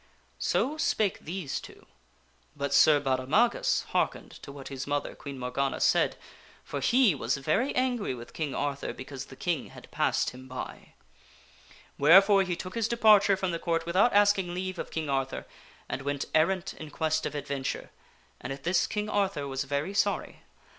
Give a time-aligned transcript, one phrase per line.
[0.39, 1.85] So spake these two;
[2.55, 6.15] but Sir Baudemagus hearkened to what his mother, Queen Morgana said,
[6.63, 10.95] for he was very angry with King Arthur because the King had passed him by.
[11.99, 15.45] Wherefore he took his departure from the Court without asking leave of King Arthur
[15.87, 17.91] and went errant in quest of adventure,
[18.39, 20.41] and at this King Arthur was very sorry.